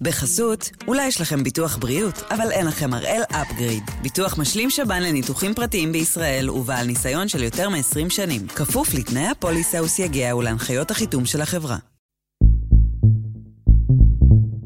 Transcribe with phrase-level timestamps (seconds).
[0.00, 3.82] בחסות, אולי יש לכם ביטוח בריאות, אבל אין לכם הראל אפגריד.
[4.02, 8.46] ביטוח משלים שב"ן לניתוחים פרטיים בישראל ובעל ניסיון של יותר מ-20 שנים.
[8.48, 11.76] כפוף לתנאי הפוליסה וסייגיה ולהנחיות החיתום של החברה.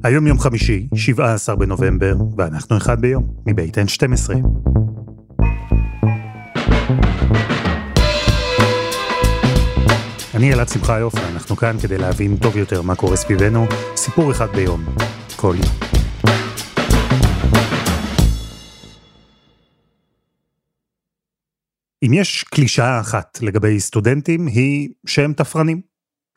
[0.04, 4.34] היום יום חמישי, 17 בנובמבר, ואנחנו אחד ביום, מבית N12.
[10.34, 13.66] אני אלעד שמחיוף, ואנחנו כאן כדי להבין טוב יותר מה קורה סביבנו,
[13.96, 14.84] סיפור אחד ביום,
[15.40, 15.54] כל.
[22.02, 25.80] אם יש קלישאה אחת לגבי סטודנטים, היא שהם תפרנים.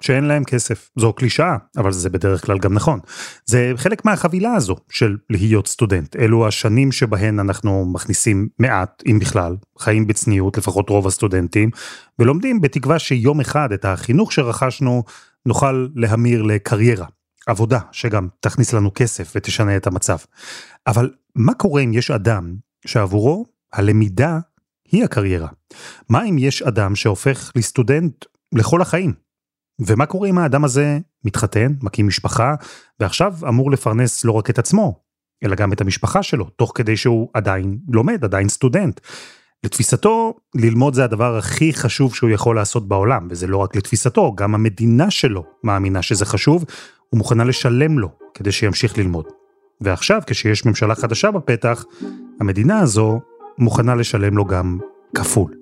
[0.02, 0.90] שאין להם כסף.
[0.96, 3.00] זו קלישאה, אבל זה בדרך כלל גם נכון.
[3.46, 6.16] זה חלק מהחבילה הזו של להיות סטודנט.
[6.16, 11.70] אלו השנים שבהן אנחנו מכניסים מעט, אם בכלל, חיים בצניעות, לפחות רוב הסטודנטים,
[12.20, 15.04] ולומדים בתקווה שיום אחד את החינוך שרכשנו
[15.46, 17.06] נוכל להמיר לקריירה.
[17.48, 20.18] עבודה שגם תכניס לנו כסף ותשנה את המצב.
[20.88, 22.56] אבל מה קורה אם יש אדם
[22.86, 24.40] שעבורו הלמידה
[24.92, 25.50] היא הקריירה?
[26.10, 28.26] מה אם יש אדם שהופך לסטודנט
[28.56, 29.14] לכל החיים?
[29.80, 32.56] ומה קורה אם האדם הזה מתחתן, מקים משפחה,
[33.00, 35.00] ועכשיו אמור לפרנס לא רק את עצמו,
[35.44, 39.00] אלא גם את המשפחה שלו, תוך כדי שהוא עדיין לומד, עדיין סטודנט.
[39.64, 44.56] לתפיסתו, ללמוד זה הדבר הכי חשוב שהוא יכול לעשות בעולם, וזה לא רק לתפיסתו, גם
[44.56, 46.66] המדינה שלו מאמינה שזה חשוב,
[47.14, 49.26] ומוכנה לשלם לו כדי שימשיך ללמוד.
[49.82, 51.86] ועכשיו, כשיש ממשלה חדשה בפתח,
[52.40, 53.20] המדינה הזו
[53.58, 54.80] מוכנה לשלם לו גם
[55.16, 55.54] כפול.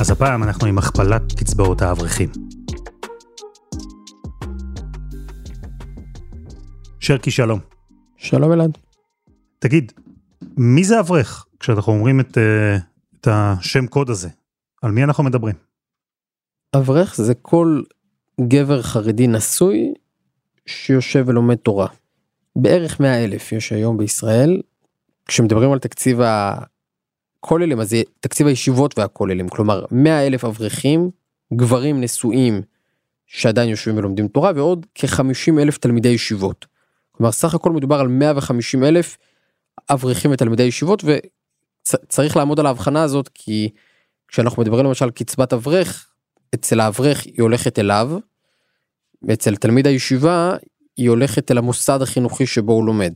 [0.00, 2.28] אז הפעם אנחנו עם הכפלת קצבאות האברכים.
[7.00, 7.60] שרקי שלום.
[8.16, 8.78] שלום אלעד.
[9.58, 9.92] תגיד,
[10.56, 12.76] מי זה אברך כשאנחנו אומרים את, אה,
[13.20, 14.28] את השם קוד הזה?
[14.82, 15.69] על מי אנחנו מדברים?
[16.76, 17.82] אברך זה כל
[18.40, 19.94] גבר חרדי נשוי
[20.66, 21.86] שיושב ולומד תורה.
[22.56, 24.62] בערך 100 אלף יש היום בישראל.
[25.26, 31.10] כשמדברים על תקציב הכוללים אז זה תקציב הישיבות והכוללים כלומר 100 אלף אברכים
[31.54, 32.62] גברים נשואים
[33.26, 36.66] שעדיין יושבים ולומדים תורה ועוד כ-50 אלף תלמידי ישיבות.
[37.12, 39.18] כלומר סך הכל מדובר על 150 אלף
[39.90, 43.68] אברכים ותלמידי ישיבות וצריך לעמוד על ההבחנה הזאת כי
[44.28, 46.09] כשאנחנו מדברים למשל קצבת אברך
[46.54, 48.10] אצל האברך היא הולכת אליו.
[49.22, 50.56] ואצל תלמיד הישיבה
[50.96, 53.12] היא הולכת אל המוסד החינוכי שבו הוא לומד.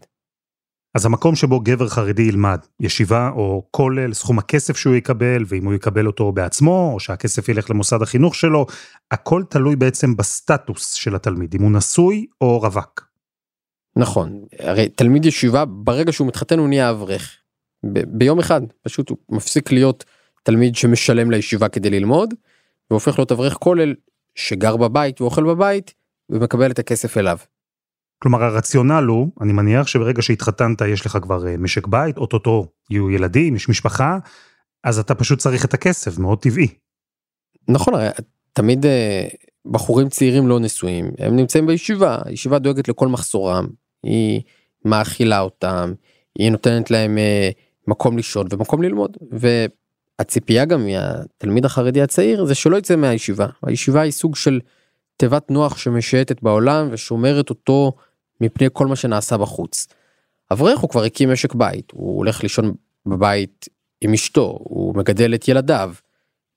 [0.94, 5.74] אז המקום שבו גבר חרדי ילמד, ישיבה או כולל, סכום הכסף שהוא יקבל, ואם הוא
[5.74, 8.66] יקבל אותו בעצמו, או שהכסף ילך למוסד החינוך שלו,
[9.10, 13.08] הכל תלוי בעצם בסטטוס של התלמיד, אם הוא נשוי או רווק.
[13.96, 17.36] נכון, הרי תלמיד ישיבה, ברגע שהוא מתחתן הוא נהיה אברך.
[17.92, 20.04] ב- ביום אחד, פשוט הוא מפסיק להיות
[20.42, 22.34] תלמיד שמשלם לישיבה כדי ללמוד,
[22.90, 23.94] והופך להיות אברך כולל
[24.34, 25.94] שגר בבית ואוכל בבית,
[26.30, 27.38] ומקבל את הכסף אליו.
[28.22, 33.10] כלומר הרציונל הוא, אני מניח שברגע שהתחתנת יש לך כבר אה, משק בית, אוטוטו יהיו
[33.10, 34.18] ילדים, יש משפחה,
[34.84, 36.68] אז אתה פשוט צריך את הכסף, מאוד טבעי.
[37.68, 37.94] נכון,
[38.52, 39.28] תמיד אה,
[39.64, 43.66] בחורים צעירים לא נשואים, הם נמצאים בישיבה, הישיבה דואגת לכל מחסורם,
[44.02, 44.42] היא
[44.84, 45.92] מאכילה אותם,
[46.38, 47.50] היא נותנת להם אה,
[47.88, 49.16] מקום לישון ומקום ללמוד,
[50.18, 54.60] והציפייה גם מהתלמיד החרדי הצעיר זה שלא יצא מהישיבה, הישיבה היא סוג של
[55.16, 57.92] תיבת נוח שמשייטת בעולם ושומרת אותו
[58.40, 59.86] מפני כל מה שנעשה בחוץ.
[60.52, 62.74] אברך הוא כבר הקים משק בית, הוא הולך לישון
[63.06, 63.68] בבית
[64.00, 65.94] עם אשתו, הוא מגדל את ילדיו,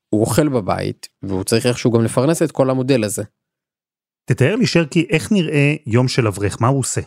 [0.09, 3.24] הוא אוכל בבית, והוא צריך איכשהו גם לפרנס את כל המודל הזה.
[4.25, 7.01] תתאר לי שרקי, איך נראה יום של אברך, מה הוא עושה?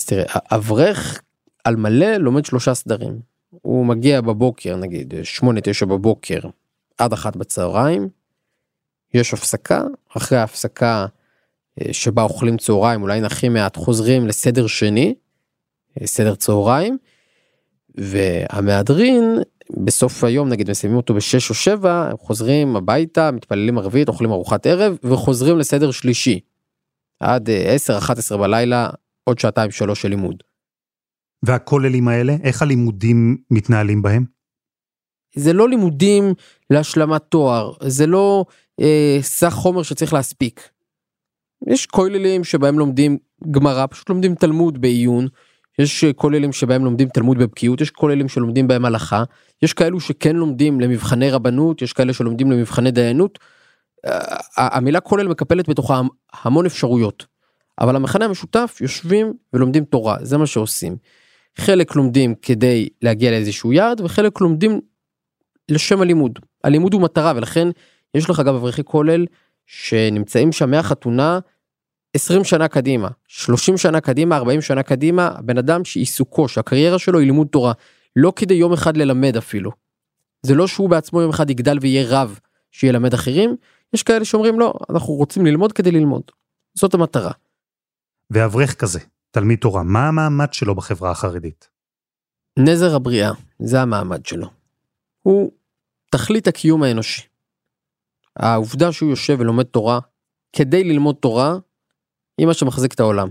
[0.00, 1.22] אז תראה, אברך
[1.64, 3.29] על מלא לומד שלושה סדרים.
[3.50, 5.14] הוא מגיע בבוקר, נגיד,
[5.82, 6.40] 8-9 בבוקר
[6.98, 8.08] עד אחת בצהריים,
[9.14, 9.82] יש הפסקה,
[10.16, 11.06] אחרי ההפסקה
[11.80, 15.14] אה, שבה אוכלים צהריים, אולי נחים מעט, חוזרים לסדר שני,
[16.00, 16.98] אה, סדר צהריים,
[17.94, 19.38] והמהדרין
[19.84, 24.96] בסוף היום נגיד מסיימים אותו בשש או שבע, חוזרים הביתה, מתפללים ערבית, אוכלים ארוחת ערב
[25.04, 26.40] וחוזרים לסדר שלישי.
[27.20, 28.90] עד 10-11 אה, בלילה,
[29.24, 30.42] עוד שעתיים שלוש של לימוד.
[31.42, 34.24] והכוללים האלה, איך הלימודים מתנהלים בהם?
[35.34, 36.34] זה לא לימודים
[36.70, 38.44] להשלמת תואר, זה לא
[38.80, 40.68] אה, סך חומר שצריך להספיק.
[41.68, 43.18] יש כוללים שבהם לומדים
[43.50, 45.26] גמרא, פשוט לומדים תלמוד בעיון,
[45.78, 49.24] יש כוללים שבהם לומדים תלמוד בבקיאות, יש כוללים שלומדים בהם הלכה,
[49.62, 53.38] יש כאלו שכן לומדים למבחני רבנות, יש כאלה שלומדים למבחני דיינות.
[54.06, 56.00] אה, המילה כולל מקפלת בתוכה
[56.42, 57.26] המון אפשרויות,
[57.80, 60.96] אבל המכנה המשותף יושבים ולומדים תורה, זה מה שעושים.
[61.58, 64.80] חלק לומדים כדי להגיע לאיזשהו יעד וחלק לומדים
[65.68, 66.38] לשם הלימוד.
[66.64, 67.68] הלימוד הוא מטרה ולכן
[68.14, 69.26] יש לך גם אברכי כולל
[69.66, 71.38] שנמצאים שם מהחתונה
[72.14, 77.26] 20 שנה קדימה, 30 שנה קדימה, 40 שנה קדימה, בן אדם שעיסוקו, שהקריירה שלו היא
[77.26, 77.72] לימוד תורה,
[78.16, 79.70] לא כדי יום אחד ללמד אפילו.
[80.42, 82.38] זה לא שהוא בעצמו יום אחד יגדל ויהיה רב
[82.70, 83.56] שילמד אחרים,
[83.94, 86.22] יש כאלה שאומרים לא, אנחנו רוצים ללמוד כדי ללמוד.
[86.74, 87.32] זאת המטרה.
[88.30, 91.68] ואברך כזה, תלמיד תורה, מה המעמד שלו בחברה החרדית?
[92.58, 94.46] נזר הבריאה, זה המעמד שלו.
[95.22, 95.52] הוא
[96.10, 97.22] תכלית הקיום האנושי.
[98.36, 99.98] העובדה שהוא יושב ולומד תורה,
[100.52, 101.56] כדי ללמוד תורה,
[102.38, 103.28] היא מה שמחזיק את העולם,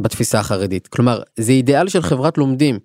[0.00, 0.88] בתפיסה החרדית.
[0.88, 2.78] כלומר, זה אידיאל של חברת לומדים.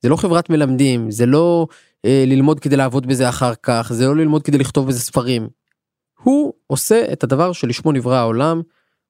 [0.00, 1.66] זה לא חברת מלמדים, זה לא
[2.04, 5.48] אה, ללמוד כדי לעבוד בזה אחר כך, זה לא ללמוד כדי לכתוב בזה ספרים.
[6.22, 8.62] הוא עושה את הדבר שלשמו נברא העולם,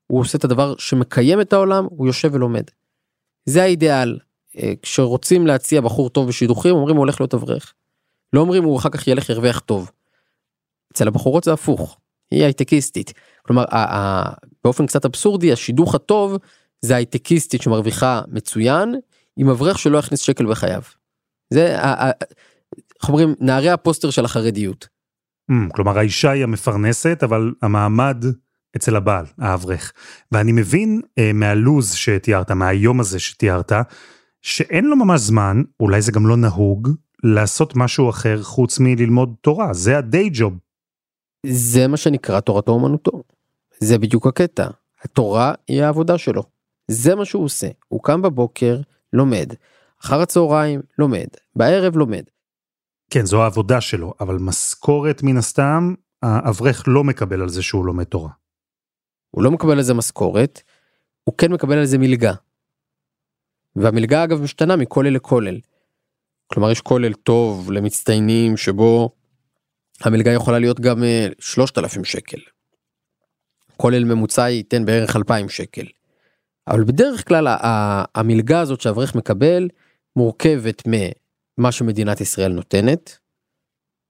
[0.09, 2.65] הוא עושה את הדבר שמקיים את העולם, הוא יושב ולומד.
[3.47, 4.19] זה האידיאל.
[4.59, 7.75] אה, כשרוצים להציע בחור טוב בשידוכים, אומרים הוא הולך להיות אברך.
[8.33, 9.91] לא אומרים הוא אחר כך ילך ירוויח טוב.
[10.93, 11.99] אצל הבחורות זה הפוך,
[12.31, 13.13] היא הייטקיסטית.
[13.43, 13.65] כלומר,
[14.65, 16.37] באופן קצת אבסורדי, השידוך הטוב
[16.81, 18.95] זה הייטקיסטית שמרוויחה מצוין,
[19.37, 20.83] עם אברך שלא יכניס שקל בחייו.
[21.51, 21.79] זה,
[23.01, 24.89] איך אומרים, נערי הפוסטר של החרדיות.
[25.51, 28.25] Mm, כלומר, האישה היא המפרנסת, אבל המעמד
[28.77, 29.93] אצל הבעל, האברך.
[30.33, 33.73] ואני מבין אה, מהלוז שתיארת, מהיום הזה שתיארת,
[34.43, 36.89] שאין לו ממש זמן, אולי זה גם לא נהוג,
[37.23, 40.59] לעשות משהו אחר חוץ מללמוד תורה, זה הדיי ג'וב.
[41.47, 43.23] זה מה שנקרא תורתו אומנותו.
[43.81, 44.69] זה בדיוק הקטע.
[45.03, 46.43] התורה היא העבודה שלו.
[46.89, 47.69] זה מה שהוא עושה.
[47.89, 48.81] הוא קם בבוקר,
[49.13, 49.53] לומד.
[50.05, 51.27] אחר הצהריים, לומד.
[51.57, 52.23] בערב, לומד.
[53.11, 58.05] כן, זו העבודה שלו, אבל משכורת מן הסתם, האברך לא מקבל על זה שהוא לומד
[58.05, 58.31] תורה.
[59.39, 60.63] הוא לא מקבל על זה משכורת,
[61.25, 62.33] הוא כן מקבל על זה מלגה.
[63.77, 65.61] והמלגה אגב משתנה מכולל לכולל.
[66.47, 69.11] כלומר יש כולל טוב למצטיינים שבו
[70.01, 71.03] המלגה יכולה להיות גם
[71.39, 72.39] 3,000 אה, שקל.
[73.77, 75.87] כולל ממוצע ייתן בערך 2,000 שקל.
[76.69, 77.47] אבל בדרך כלל
[78.15, 79.69] המלגה הזאת שאברך מקבל
[80.17, 83.19] מורכבת ממה שמדינת ישראל נותנת,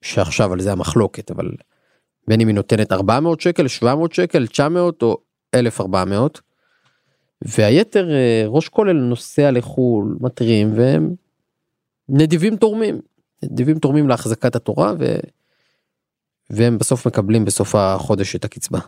[0.03, 1.51] שעכשיו על זה המחלוקת, אבל
[2.29, 5.19] בין אם היא נותנת 400 שקל, 700 שקל, 900 או
[5.55, 6.41] 1,400,
[7.43, 11.15] והיתר אה, ראש כולל נוסע לחו"ל, מתרים, והם
[12.09, 13.01] נדיבים תורמים,
[13.43, 15.17] נדיבים תורמים להחזקת התורה, ו...
[16.51, 18.79] והם בסוף מקבלים בסוף החודש את הקצבה.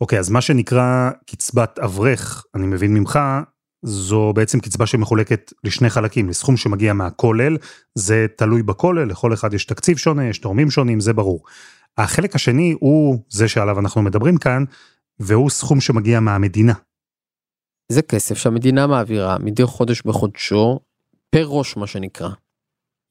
[0.00, 3.18] אוקיי, okay, אז מה שנקרא קצבת אברך, אני מבין ממך,
[3.82, 7.56] זו בעצם קצבה שמחולקת לשני חלקים, לסכום שמגיע מהכולל,
[7.94, 11.44] זה תלוי בכולל, לכל אחד יש תקציב שונה, יש תורמים שונים, זה ברור.
[11.98, 14.64] החלק השני הוא זה שעליו אנחנו מדברים כאן,
[15.18, 16.74] והוא סכום שמגיע מהמדינה.
[17.88, 20.80] זה כסף שהמדינה מעבירה מדי חודש בחודשו,
[21.30, 22.28] פר ראש מה שנקרא.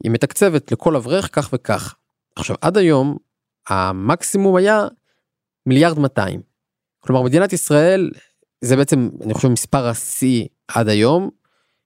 [0.03, 1.95] היא מתקצבת לכל אברך כך וכך.
[2.35, 3.17] עכשיו עד היום
[3.69, 4.87] המקסימום היה
[5.65, 6.41] מיליארד 200.
[6.99, 8.11] כלומר מדינת ישראל
[8.61, 11.29] זה בעצם אני חושב מספר השיא עד היום.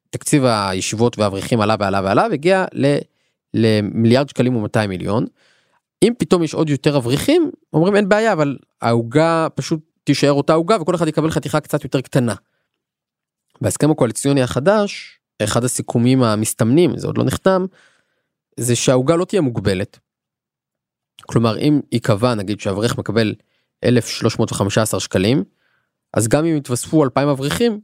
[0.09, 2.65] תקציב הישיבות והאברכים עלה ועלה ועלה והגיע
[3.53, 5.25] למיליארד שקלים ו200 מיליון.
[6.03, 10.81] אם פתאום יש עוד יותר אברכים אומרים אין בעיה אבל העוגה פשוט תישאר אותה עוגה
[10.81, 12.35] וכל אחד יקבל חתיכה קצת יותר קטנה.
[13.61, 17.65] בהסכם הקואליציוני החדש אחד הסיכומים המסתמנים זה עוד לא נחתם
[18.59, 19.99] זה שהעוגה לא תהיה מוגבלת.
[21.25, 23.35] כלומר אם ייקבע נגיד שאברך מקבל
[23.83, 25.43] 1315 שקלים
[26.13, 27.79] אז גם אם יתווספו 2,000 אברכים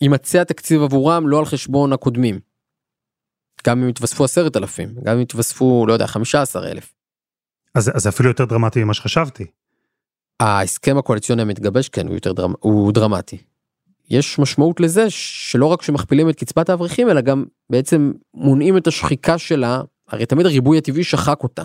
[0.00, 2.40] יימצא התקציב עבורם לא על חשבון הקודמים.
[3.66, 7.03] גם אם יתווספו 10,000 גם אם יתווספו לא יודע 15,000.
[7.74, 9.46] אז זה אפילו יותר דרמטי ממה שחשבתי.
[10.40, 12.52] ההסכם הקואליציוני המתגבש כן הוא יותר דרמ...
[12.60, 13.38] הוא דרמטי.
[14.10, 19.38] יש משמעות לזה שלא רק שמכפילים את קצבת האברכים אלא גם בעצם מונעים את השחיקה
[19.38, 21.62] שלה הרי תמיד הריבוי הטבעי שחק אותה.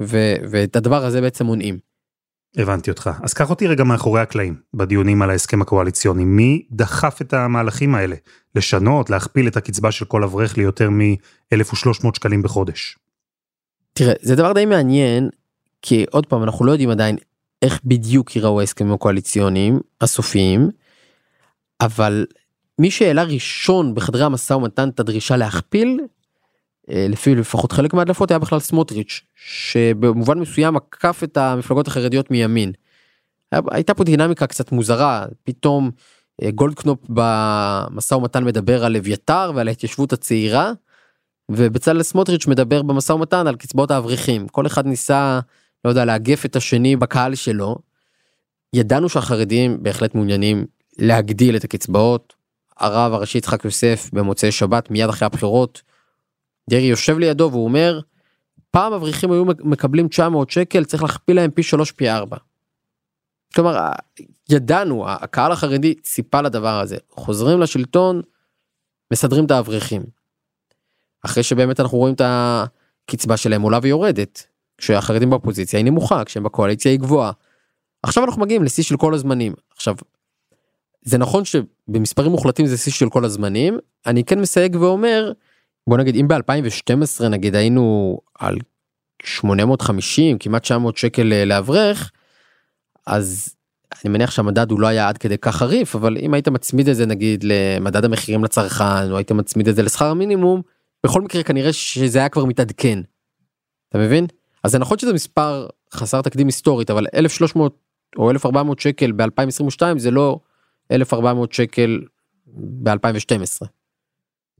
[0.00, 0.16] ו...
[0.50, 1.78] ואת הדבר הזה בעצם מונעים.
[2.56, 3.10] הבנתי אותך.
[3.22, 6.24] אז קח אותי רגע מאחורי הקלעים, בדיונים על ההסכם הקואליציוני.
[6.24, 8.16] מי דחף את המהלכים האלה?
[8.54, 12.98] לשנות, להכפיל את הקצבה של כל אברך ליותר מ-1,300 שקלים בחודש.
[13.92, 15.30] תראה, זה דבר די מעניין,
[15.82, 17.16] כי עוד פעם, אנחנו לא יודעים עדיין
[17.62, 20.70] איך בדיוק ייראו ההסכמים הקואליציוניים הסופיים,
[21.80, 22.26] אבל
[22.78, 26.00] מי שהעלה ראשון בחדרי המשא ומתן את הדרישה להכפיל,
[26.90, 32.72] אה, לפי לפחות חלק מהדלפות היה בכלל סמוטריץ', שבמובן מסוים עקף את המפלגות החרדיות מימין.
[33.52, 35.90] הייתה פה דינמיקה קצת מוזרה, פתאום
[36.42, 40.72] אה, גולדקנופ במשא ומתן מדבר על אביתר ועל ההתיישבות הצעירה,
[41.48, 44.48] ובצלאל סמוטריץ' מדבר במשא ומתן על קצבאות האברכים.
[44.48, 45.40] כל אחד ניסה,
[45.84, 47.76] לא יודע, לאגף את השני בקהל שלו.
[48.72, 50.66] ידענו שהחרדים בהחלט מעוניינים
[50.98, 52.34] להגדיל את הקצבאות.
[52.78, 55.82] הרב הראשי יצחק יוסף במוצאי שבת מיד אחרי הבחירות,
[56.70, 58.00] דרעי יושב לידו והוא אומר
[58.70, 62.36] פעם אברכים היו מקבלים 900 שקל צריך להכפיל להם פי 3 פי 4.
[63.54, 63.90] כלומר
[64.50, 68.22] ידענו הקהל החרדי ציפה לדבר הזה חוזרים לשלטון
[69.12, 70.02] מסדרים את האברכים.
[71.22, 74.46] אחרי שבאמת אנחנו רואים את הקצבה שלהם עולה ויורדת
[74.78, 77.32] כשהחרדים באופוזיציה היא נמוכה כשהם בקואליציה היא גבוהה.
[78.02, 79.94] עכשיו אנחנו מגיעים לשיא של כל הזמנים עכשיו.
[81.02, 85.32] זה נכון שבמספרים מוחלטים זה שיא של כל הזמנים אני כן מסייג ואומר
[85.86, 88.56] בוא נגיד אם ב2012 נגיד היינו על
[89.24, 92.10] 850 כמעט 900 שקל אה, לאברך
[93.06, 93.54] אז
[93.92, 96.96] אני מניח שהמדד הוא לא היה עד כדי כך חריף אבל אם היית מצמיד את
[96.96, 100.62] זה נגיד למדד המחירים לצרכן או היית מצמיד את זה לשכר המינימום
[101.06, 102.98] בכל מקרה כנראה שזה היה כבר מתעדכן.
[103.88, 104.26] אתה מבין?
[104.64, 107.76] אז זה נכון שזה מספר חסר תקדים היסטורית אבל 1300
[108.16, 110.40] או 1400 שקל ב2022 זה לא
[110.92, 112.00] 1400 שקל
[112.84, 113.66] ב2012.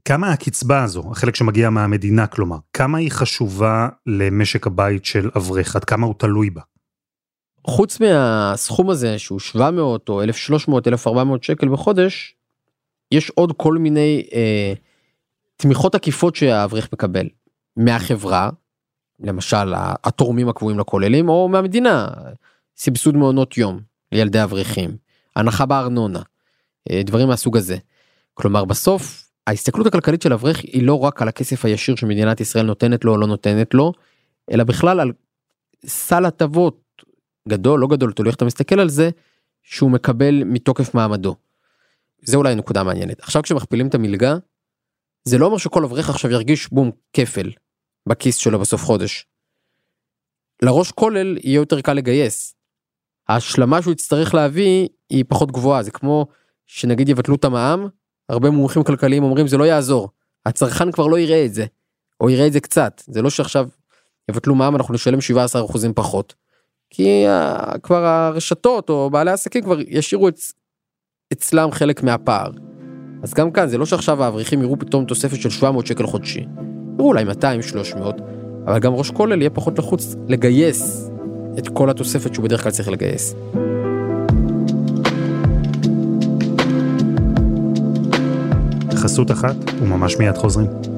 [0.05, 5.83] כמה הקצבה הזו, החלק שמגיע מהמדינה כלומר, כמה היא חשובה למשק הבית של אברך, עד
[5.83, 6.61] כמה הוא תלוי בה?
[7.67, 12.35] חוץ מהסכום הזה שהוא 700 או 1300 1400 שקל בחודש
[13.11, 14.73] יש עוד כל מיני אה,
[15.55, 17.27] תמיכות עקיפות שהאברך מקבל
[17.77, 18.49] מהחברה
[19.19, 22.07] למשל התורמים הקבועים לכוללים או מהמדינה
[22.77, 23.79] סבסוד מעונות יום
[24.11, 24.97] לילדי אברכים
[25.35, 26.21] הנחה בארנונה
[26.91, 27.77] אה, דברים מהסוג הזה.
[28.33, 33.05] כלומר בסוף ההסתכלות הכלכלית של אברך היא לא רק על הכסף הישיר שמדינת ישראל נותנת
[33.05, 33.93] לו או לא נותנת לו
[34.51, 35.11] אלא בכלל על
[35.85, 36.81] סל הטבות
[37.49, 39.09] גדול לא גדול תלוי איך אתה מסתכל על זה
[39.63, 41.35] שהוא מקבל מתוקף מעמדו.
[42.21, 44.35] זה אולי נקודה מעניינת עכשיו כשמכפילים את המלגה
[45.23, 47.51] זה לא אומר שכל אברך עכשיו ירגיש בום כפל
[48.09, 49.27] בכיס שלו בסוף חודש.
[50.61, 52.55] לראש כולל יהיה יותר קל לגייס.
[53.29, 56.25] ההשלמה שהוא יצטרך להביא היא פחות גבוהה זה כמו
[56.65, 57.87] שנגיד יבטלו את המע"מ
[58.29, 60.09] הרבה מומחים כלכליים אומרים זה לא יעזור
[60.45, 61.65] הצרכן כבר לא יראה את זה
[62.21, 63.67] או יראה את זה קצת זה לא שעכשיו
[64.31, 66.33] יבטלו מע"מ אנחנו נשלם 17% פחות.
[66.89, 70.35] כי uh, כבר הרשתות או בעלי העסקים כבר ישאירו את,
[71.33, 72.51] אצלם חלק מהפער.
[73.23, 76.45] אז גם כאן זה לא שעכשיו האברכים יראו פתאום תוספת של 700 שקל חודשי.
[76.97, 78.15] יראו אולי 200 300
[78.65, 81.09] אבל גם ראש כולל יהיה פחות לחוץ לגייס
[81.57, 83.35] את כל התוספת שהוא בדרך כלל צריך לגייס.
[88.95, 90.92] חסות אחת וממש מיד חוזרים.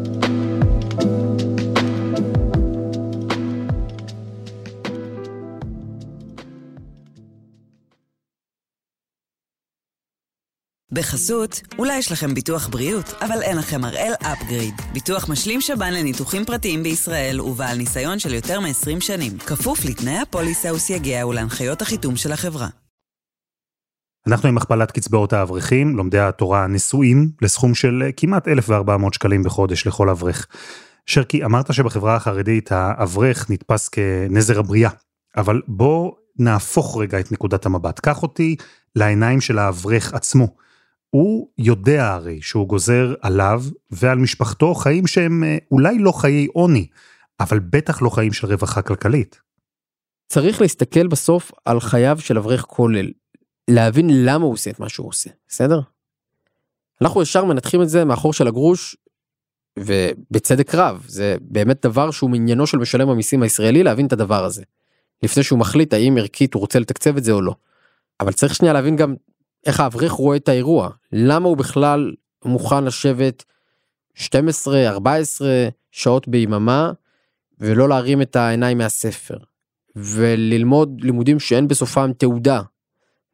[10.95, 14.73] בחסות, אולי יש לכם ביטוח בריאות, אבל אין לכם הראל אפגריד.
[14.93, 19.37] ביטוח משלים שב"ן לניתוחים פרטיים בישראל ובעל ניסיון של יותר מ-20 שנים.
[19.37, 22.67] כפוף לתנאי הפוליסה וסייגיה ולהנחיות החיתום של החברה.
[24.27, 30.09] אנחנו עם הכפלת קצבאות האברכים, לומדי התורה הנשואים, לסכום של כמעט 1,400 שקלים בחודש לכל
[30.09, 30.47] אברך.
[31.05, 34.89] שרקי, אמרת שבחברה החרדית האברך נתפס כנזר הבריאה,
[35.37, 37.99] אבל בוא נהפוך רגע את נקודת המבט.
[37.99, 38.55] קח אותי
[38.95, 40.64] לעיניים של האברך עצמו.
[41.15, 46.87] הוא יודע הרי שהוא גוזר עליו ועל משפחתו חיים שהם אה, אולי לא חיי עוני,
[47.39, 49.41] אבל בטח לא חיים של רווחה כלכלית.
[50.27, 53.11] צריך להסתכל בסוף על חייו של אברך כולל,
[53.69, 55.79] להבין למה הוא עושה את מה שהוא עושה, בסדר?
[57.01, 58.97] אנחנו ישר מנתחים את זה מאחור של הגרוש,
[59.79, 64.63] ובצדק רב, זה באמת דבר שהוא מעניינו של משלם המיסים הישראלי להבין את הדבר הזה.
[65.23, 67.55] לפני שהוא מחליט האם ערכית הוא רוצה לתקצב את זה או לא.
[68.19, 69.15] אבל צריך שנייה להבין גם
[69.65, 72.13] איך האברך רואה את האירוע, למה הוא בכלל
[72.45, 73.43] מוכן לשבת
[74.17, 74.19] 12-14
[75.91, 76.91] שעות ביממה
[77.59, 79.37] ולא להרים את העיניים מהספר
[79.95, 82.61] וללמוד לימודים שאין בסופם תעודה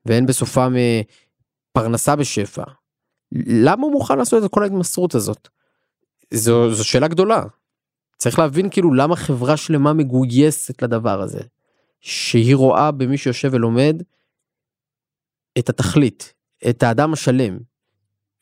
[0.05, 1.01] ואין בסופם אה,
[1.73, 2.63] פרנסה בשפע.
[3.31, 5.47] למה הוא מוכן לעשות את כל ההתמסרות הזאת?
[6.33, 7.43] זו, זו שאלה גדולה.
[8.17, 11.39] צריך להבין כאילו למה חברה שלמה מגויסת לדבר הזה.
[12.01, 14.03] שהיא רואה במי שיושב ולומד
[15.59, 16.33] את התכלית,
[16.69, 17.57] את האדם השלם,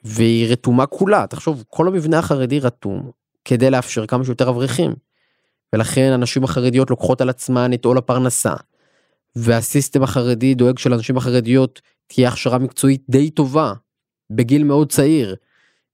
[0.04, 3.12] והיא רתומה כולה, תחשוב, כל המבנה החרדי רתום
[3.46, 4.96] כדי לאפשר כמה שיותר אברכים.
[5.74, 8.54] ולכן הנשים החרדיות לוקחות על עצמן את עול הפרנסה.
[9.36, 13.74] והסיסטם החרדי דואג שלנשים החרדיות תהיה הכשרה מקצועית די טובה,
[14.30, 15.36] בגיל מאוד צעיר.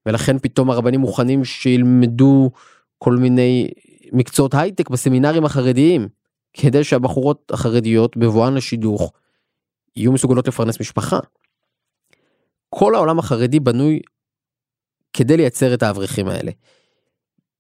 [0.05, 2.51] ולכן פתאום הרבנים מוכנים שילמדו
[2.98, 3.67] כל מיני
[4.12, 6.07] מקצועות הייטק בסמינרים החרדיים,
[6.53, 9.13] כדי שהבחורות החרדיות בבואן לשידוך
[9.95, 11.19] יהיו מסוגלות לפרנס משפחה.
[12.69, 13.99] כל העולם החרדי בנוי
[15.13, 16.51] כדי לייצר את האברכים האלה.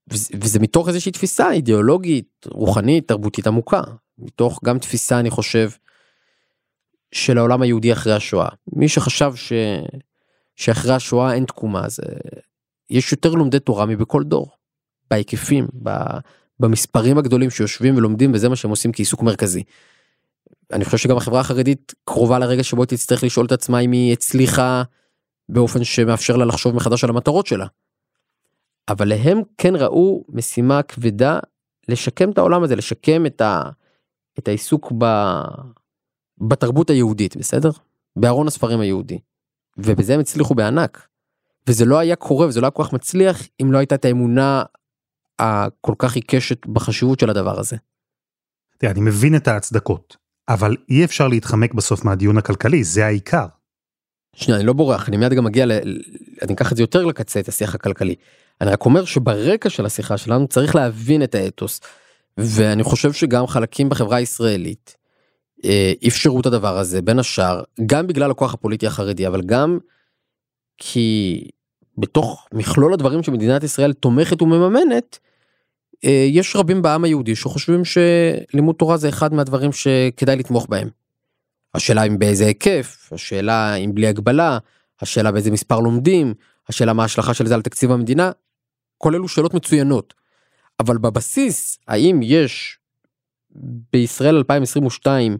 [0.09, 3.81] וזה מתוך איזושהי תפיסה אידיאולוגית, רוחנית, תרבותית עמוקה.
[4.17, 5.69] מתוך גם תפיסה, אני חושב,
[7.11, 8.49] של העולם היהודי אחרי השואה.
[8.73, 9.53] מי שחשב ש...
[10.55, 11.99] שאחרי השואה אין תקומה, אז
[12.89, 14.51] יש יותר לומדי תורה מבכל דור.
[15.09, 15.67] בהיקפים,
[16.59, 19.63] במספרים הגדולים שיושבים ולומדים וזה מה שהם עושים כעיסוק מרכזי.
[20.73, 24.13] אני חושב שגם החברה החרדית קרובה לרגע שבו היא תצטרך לשאול את עצמה אם היא
[24.13, 24.83] הצליחה
[25.49, 27.65] באופן שמאפשר לה לחשוב מחדש על המטרות שלה.
[28.89, 31.39] אבל להם כן ראו משימה כבדה
[31.87, 33.61] לשקם את העולם הזה, לשקם את, ה,
[34.39, 35.05] את העיסוק ב,
[36.37, 37.69] בתרבות היהודית, בסדר?
[38.15, 39.19] בארון הספרים היהודי.
[39.77, 41.07] ובזה הם הצליחו בענק.
[41.67, 44.63] וזה לא היה קורה וזה לא היה כל כך מצליח אם לא הייתה את האמונה
[45.39, 47.77] הכל כך עיקשת בחשיבות של הדבר הזה.
[48.77, 50.17] תראה, אני מבין את ההצדקות,
[50.49, 53.45] אבל אי אפשר להתחמק בסוף מהדיון הכלכלי, זה העיקר.
[54.35, 55.71] שנייה, אני לא בורח, אני מיד גם מגיע ל...
[56.41, 58.15] אני אקח את זה יותר לקצה, את השיח הכלכלי.
[58.61, 61.81] אני רק אומר שברקע של השיחה שלנו צריך להבין את האתוס.
[62.37, 64.95] ואני חושב שגם חלקים בחברה הישראלית
[65.65, 69.79] אה, אפשרו את הדבר הזה, בין השאר, גם בגלל הכוח הפוליטי החרדי, אבל גם
[70.77, 71.41] כי
[71.97, 75.19] בתוך מכלול הדברים שמדינת ישראל תומכת ומממנת,
[76.03, 80.89] יש רבים בעם היהודי שחושבים שלימוד תורה זה אחד מהדברים שכדאי לתמוך בהם.
[81.73, 84.57] השאלה אם באיזה היקף, השאלה אם בלי הגבלה,
[85.01, 86.33] השאלה באיזה מספר לומדים,
[86.69, 88.31] השאלה מה ההשלכה של זה על תקציב המדינה,
[88.97, 90.13] כל אלו שאלות מצוינות.
[90.79, 92.79] אבל בבסיס, האם יש
[93.93, 95.37] בישראל 2022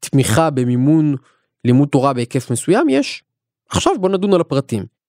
[0.00, 1.16] תמיכה במימון
[1.64, 2.88] לימוד תורה בהיקף מסוים?
[2.88, 3.22] יש.
[3.68, 5.01] עכשיו בוא נדון על הפרטים.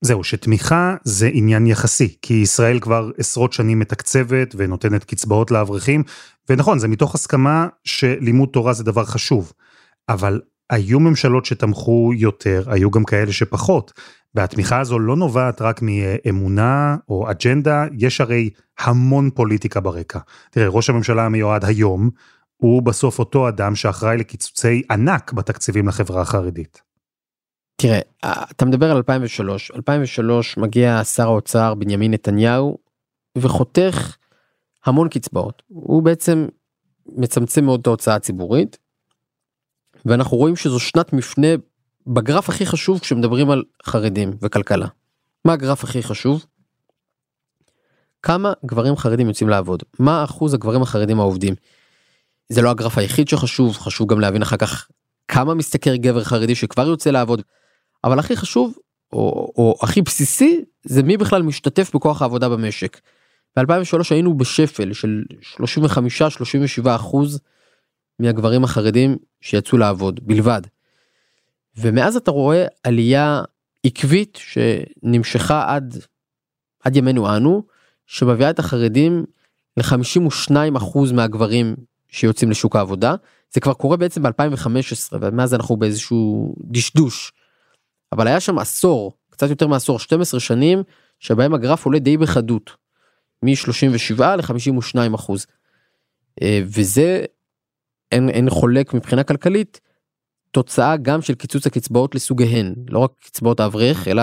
[0.00, 6.02] זהו, שתמיכה זה עניין יחסי, כי ישראל כבר עשרות שנים מתקצבת ונותנת קצבאות לאברכים,
[6.48, 9.52] ונכון, זה מתוך הסכמה שלימוד תורה זה דבר חשוב,
[10.08, 10.40] אבל
[10.70, 13.92] היו ממשלות שתמכו יותר, היו גם כאלה שפחות,
[14.34, 20.18] והתמיכה הזו לא נובעת רק מאמונה או אג'נדה, יש הרי המון פוליטיקה ברקע.
[20.50, 22.10] תראה, ראש הממשלה המיועד היום,
[22.56, 26.89] הוא בסוף אותו אדם שאחראי לקיצוצי ענק בתקציבים לחברה החרדית.
[27.80, 28.00] תראה,
[28.50, 32.78] אתה מדבר על 2003, 2003 מגיע שר האוצר בנימין נתניהו
[33.38, 34.16] וחותך
[34.84, 35.62] המון קצבאות.
[35.68, 36.46] הוא בעצם
[37.06, 38.78] מצמצם מאוד את ההוצאה הציבורית.
[40.04, 41.48] ואנחנו רואים שזו שנת מפנה
[42.06, 44.86] בגרף הכי חשוב כשמדברים על חרדים וכלכלה.
[45.44, 46.46] מה הגרף הכי חשוב?
[48.22, 49.82] כמה גברים חרדים יוצאים לעבוד?
[49.98, 51.54] מה אחוז הגברים החרדים העובדים?
[52.48, 54.88] זה לא הגרף היחיד שחשוב, חשוב גם להבין אחר כך
[55.28, 57.42] כמה משתכר גבר חרדי שכבר יוצא לעבוד.
[58.04, 58.78] אבל הכי חשוב,
[59.12, 63.00] או, או הכי בסיסי, זה מי בכלל משתתף בכוח העבודה במשק.
[63.56, 65.22] ב-2003 היינו בשפל של
[65.62, 67.40] 35-37 אחוז
[68.18, 70.62] מהגברים החרדים שיצאו לעבוד בלבד.
[71.76, 73.42] ומאז אתה רואה עלייה
[73.84, 75.96] עקבית שנמשכה עד,
[76.84, 77.62] עד ימינו אנו,
[78.06, 79.24] שמביאה את החרדים
[79.76, 81.76] ל-52% מהגברים
[82.08, 83.14] שיוצאים לשוק העבודה.
[83.52, 87.32] זה כבר קורה בעצם ב-2015 ומאז אנחנו באיזשהו דשדוש.
[88.12, 90.82] אבל היה שם עשור, קצת יותר מעשור, 12 שנים,
[91.18, 92.70] שבהם הגרף עולה די בחדות.
[93.42, 95.46] מ-37 ל-52 אחוז.
[96.42, 97.24] אה, וזה
[98.12, 99.80] אין, אין חולק מבחינה כלכלית
[100.50, 104.22] תוצאה גם של קיצוץ הקצבאות לסוגיהן לא רק קצבאות האברך אלא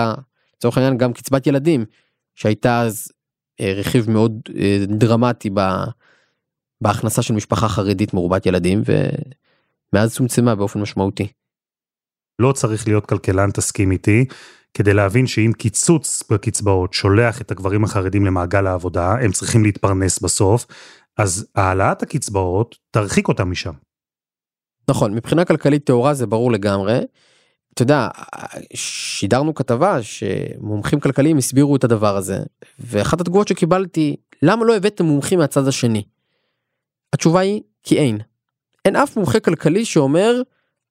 [0.56, 1.84] לצורך העניין גם קצבת ילדים
[2.34, 3.12] שהייתה אז
[3.60, 5.50] אה, רכיב מאוד אה, דרמטי
[6.80, 8.82] בהכנסה של משפחה חרדית מרובת ילדים
[9.92, 11.26] ומאז צומצמה באופן משמעותי.
[12.38, 14.24] לא צריך להיות כלכלן תסכים איתי
[14.74, 20.66] כדי להבין שאם קיצוץ בקצבאות שולח את הגברים החרדים למעגל העבודה הם צריכים להתפרנס בסוף
[21.16, 23.72] אז העלאת הקצבאות תרחיק אותם משם.
[24.88, 27.00] נכון, מבחינה כלכלית טהורה זה ברור לגמרי.
[27.74, 28.08] אתה יודע,
[28.74, 32.38] שידרנו כתבה שמומחים כלכליים הסבירו את הדבר הזה,
[32.78, 36.02] ואחת התגובות שקיבלתי, למה לא הבאתם מומחים מהצד השני?
[37.12, 38.18] התשובה היא, כי אין.
[38.84, 40.42] אין אף מומחה כלכלי שאומר,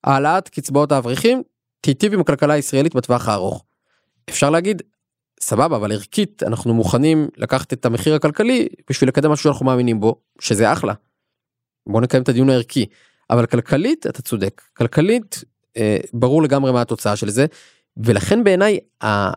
[0.04, 1.44] העלאת קצבאות האברכים
[1.82, 3.64] תיטיב עם הכלכלה הישראלית בטווח הארוך.
[4.30, 4.82] אפשר להגיד,
[5.40, 10.16] סבבה אבל ערכית אנחנו מוכנים לקחת את המחיר הכלכלי בשביל לקדם משהו שאנחנו מאמינים בו
[10.40, 10.94] שזה אחלה.
[11.88, 12.86] בוא נקיים את הדיון הערכי
[13.30, 15.44] אבל כלכלית אתה צודק כלכלית
[15.78, 17.46] אה, ברור לגמרי מה התוצאה של זה
[17.98, 18.80] ולכן בעיניי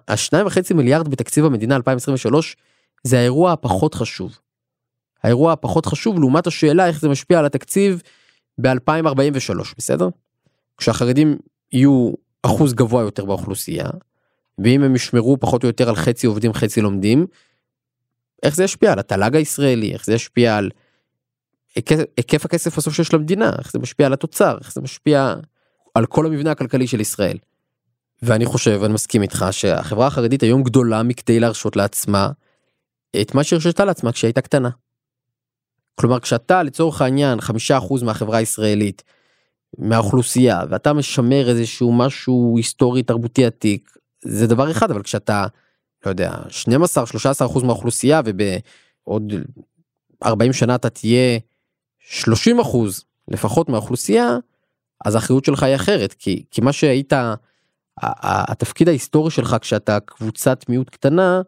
[0.08, 2.56] השניים וחצי מיליארד בתקציב המדינה 2023
[3.04, 4.38] זה האירוע הפחות חשוב.
[5.22, 8.02] האירוע הפחות חשוב לעומת השאלה איך זה משפיע על התקציב
[8.60, 10.08] ב-2043 בסדר?
[10.80, 11.38] כשהחרדים
[11.72, 12.12] יהיו
[12.42, 13.86] אחוז גבוה יותר באוכלוסייה
[14.64, 17.26] ואם הם ישמרו פחות או יותר על חצי עובדים חצי לומדים,
[18.42, 20.70] איך זה ישפיע על התל"ג הישראלי, איך זה ישפיע על
[22.16, 25.34] היקף הכסף בסוף שיש למדינה, איך זה משפיע על התוצר, איך זה משפיע
[25.94, 27.38] על כל המבנה הכלכלי של ישראל.
[28.22, 32.30] ואני חושב, אני מסכים איתך, שהחברה החרדית היום גדולה מכדי להרשות לעצמה
[33.20, 34.70] את מה שהרשתה לעצמה כשהיא הייתה קטנה.
[35.94, 39.02] כלומר כשאתה לצורך העניין חמישה אחוז מהחברה הישראלית
[39.78, 43.90] מהאוכלוסייה ואתה משמר איזשהו משהו היסטורי תרבותי עתיק
[44.24, 45.46] זה דבר אחד אבל כשאתה
[46.06, 49.32] לא יודע 12 13 אחוז מהאוכלוסייה ובעוד
[50.24, 51.38] 40 שנה אתה תהיה
[51.98, 54.36] 30 אחוז לפחות מהאוכלוסייה,
[55.04, 57.12] אז האחריות שלך היא אחרת, כי, כי מה שהיית,
[58.02, 61.42] התפקיד ההיסטורי שלך כשאתה קבוצת מיעוט קטנה,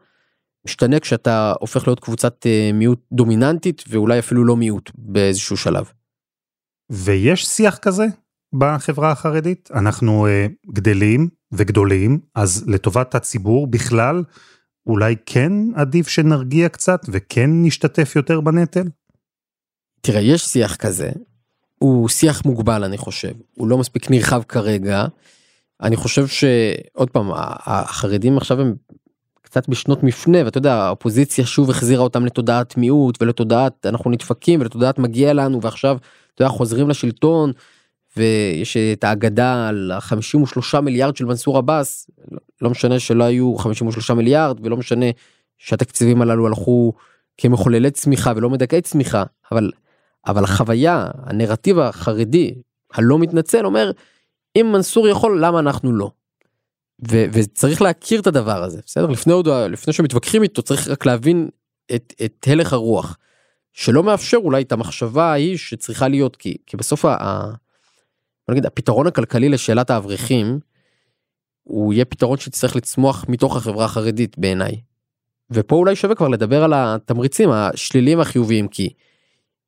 [0.64, 5.92] משתנה כשאתה הופך להיות קבוצת אה, מיעוט דומיננטית ואולי אפילו לא מיעוט באיזשהו שלב.
[6.92, 8.07] ויש שיח כזה
[8.52, 9.68] בחברה החרדית?
[9.74, 14.24] אנחנו uh, גדלים וגדולים, אז לטובת הציבור בכלל,
[14.87, 18.85] אולי כן עדיף שנרגיע קצת וכן נשתתף יותר בנטל?
[20.00, 21.11] תראה, יש שיח כזה,
[21.78, 25.07] הוא שיח מוגבל אני חושב, הוא לא מספיק נרחב כרגע.
[25.83, 28.74] אני חושב שעוד פעם, החרדים עכשיו הם
[29.42, 34.98] קצת בשנות מפנה ואתה יודע האופוזיציה שוב החזירה אותם לתודעת מיעוט ולתודעת אנחנו נדפקים ולתודעת
[34.98, 35.96] מגיע לנו ועכשיו
[36.35, 37.53] אתה יודע, חוזרים לשלטון
[38.16, 42.11] ויש את האגדה על ה-53 מיליארד של מנסור עבאס
[42.62, 45.07] לא משנה שלא היו 53 מיליארד ולא משנה
[45.59, 46.92] שהתקציבים הללו הלכו
[47.38, 49.71] כמחוללי צמיחה ולא מדכאי צמיחה אבל
[50.27, 52.55] אבל החוויה הנרטיב החרדי
[52.95, 53.90] הלא מתנצל אומר
[54.57, 56.11] אם מנסור יכול למה אנחנו לא.
[57.11, 61.49] ו- וצריך להכיר את הדבר הזה בסדר לפני עוד לפני שמתווכחים איתו צריך רק להבין
[61.95, 63.18] את, את הלך הרוח
[63.72, 67.52] שלא מאפשר אולי את המחשבה ההיא שצריכה להיות כי, כי בסוף ה, ה,
[68.48, 70.61] נגיד, הפתרון הכלכלי לשאלת האברכים
[71.62, 74.80] הוא יהיה פתרון שצריך לצמוח מתוך החברה החרדית בעיניי.
[75.50, 78.88] ופה אולי שווה כבר לדבר על התמריצים השליליים החיוביים כי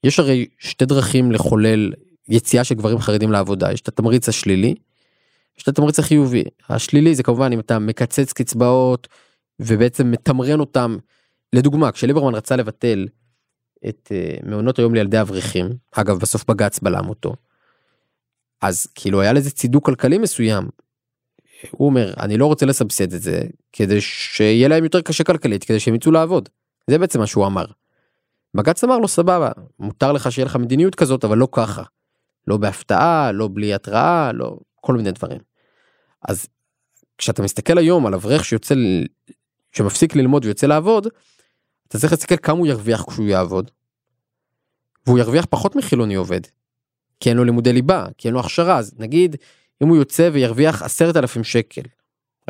[0.04, 1.92] יש הרי שתי דרכים לחולל
[2.28, 3.72] יציאה של גברים חרדים לעבודה.
[3.72, 4.74] יש את התמריץ השלילי
[5.58, 6.44] יש את התמריץ החיובי.
[6.68, 9.08] השלילי זה כמובן אם אתה מקצץ קצבאות
[9.60, 10.96] ובעצם מתמרן אותם.
[11.52, 13.06] לדוגמה כשליברמן רצה לבטל
[13.88, 17.34] את uh, מעונות היום לילדי אברכים אגב בסוף בג"ץ בלם אותו.
[18.60, 20.68] אז כאילו היה לזה צידוק כלכלי מסוים.
[21.70, 23.42] הוא אומר אני לא רוצה לסבסד את זה
[23.72, 26.48] כדי שיהיה להם יותר קשה כלכלית כדי שהם יצאו לעבוד.
[26.90, 27.64] זה בעצם מה שהוא אמר.
[28.54, 31.82] בג"ץ אמר לו סבבה מותר לך שיהיה לך מדיניות כזאת אבל לא ככה.
[32.46, 35.38] לא בהפתעה לא בלי התראה לא כל מיני דברים.
[36.28, 36.46] אז
[37.18, 38.74] כשאתה מסתכל היום על אברך שיוצא
[39.72, 41.08] שמפסיק ללמוד ויוצא לעבוד
[41.94, 43.70] אתה צריך להסתכל כמה הוא ירוויח כשהוא יעבוד.
[45.06, 46.40] והוא ירוויח פחות מחילוני עובד.
[47.20, 49.36] כי אין לו לימודי ליבה כי אין לו הכשרה אז נגיד
[49.82, 51.82] אם הוא יוצא וירוויח עשרת אלפים שקל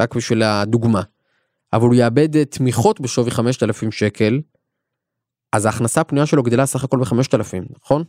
[0.01, 1.03] רק בשביל הדוגמה.
[1.73, 4.41] אבל הוא יאבד תמיכות בשווי חמשת אלפים שקל
[5.53, 8.05] אז ההכנסה הפנויה שלו גדלה סך הכל בחמשת אלפים נכון?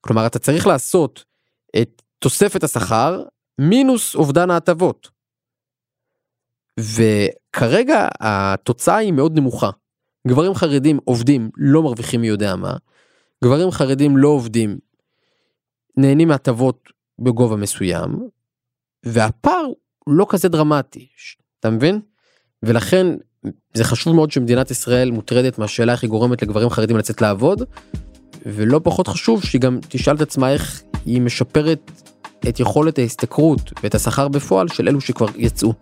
[0.00, 1.24] כלומר אתה צריך לעשות
[1.82, 3.22] את תוספת השכר
[3.60, 5.15] מינוס אובדן ההטבות.
[6.80, 9.70] וכרגע התוצאה היא מאוד נמוכה.
[10.28, 12.76] גברים חרדים עובדים לא מרוויחים מי יודע מה,
[13.44, 14.78] גברים חרדים לא עובדים
[15.96, 18.28] נהנים מהטבות בגובה מסוים,
[19.04, 19.66] והפער
[20.06, 21.08] לא כזה דרמטי,
[21.60, 22.00] אתה מבין?
[22.62, 23.06] ולכן
[23.74, 27.62] זה חשוב מאוד שמדינת ישראל מוטרדת מהשאלה איך היא גורמת לגברים חרדים לצאת לעבוד,
[28.46, 31.90] ולא פחות חשוב שהיא גם תשאל את עצמה איך היא משפרת
[32.48, 35.72] את יכולת ההשתכרות ואת השכר בפועל של אלו שכבר יצאו.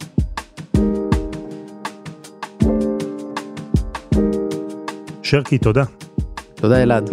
[5.35, 5.85] שרקי, תודה.
[6.55, 7.11] תודה אלעד.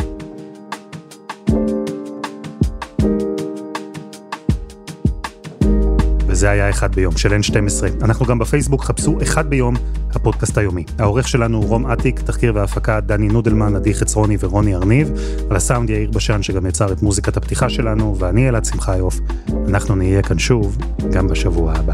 [6.28, 8.04] וזה היה אחד ביום של N12.
[8.04, 9.76] אנחנו גם בפייסבוק, חפשו אחד ביום,
[10.12, 10.84] הפודקאסט היומי.
[11.00, 15.12] העורך שלנו הוא רום אטיק, תחקיר והפקה דני נודלמן, עדי חצרוני ורוני ארניב,
[15.50, 19.20] על הסאונד יאיר בשן שגם יצר את מוזיקת הפתיחה שלנו, ואני אלעד שמחיוף.
[19.68, 20.78] אנחנו נהיה כאן שוב,
[21.12, 21.94] גם בשבוע הבא.